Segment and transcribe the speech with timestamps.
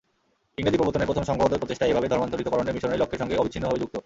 [0.59, 3.95] ইংরেজি প্রবর্তনের প্রথম সংঘবদ্ধ প্রচেষ্টা এভাবে ধর্মান্তরিতকরণের মিশনারি লক্ষ্যের সঙ্গে অবিচ্ছিন্নভাবে যুক্ত।